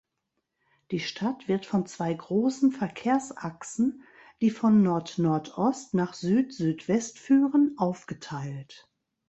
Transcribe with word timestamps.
Die 0.89 0.99
Stadt 0.99 1.47
wird 1.47 1.67
von 1.67 1.85
zwei 1.85 2.11
großen 2.11 2.71
Verkehrsachsen, 2.71 4.01
die 4.41 4.49
von 4.49 4.81
Nordnordost 4.81 5.93
nach 5.93 6.15
Südsüdwest 6.15 7.19
führen, 7.19 7.75
aufgeteilt. 7.77 8.89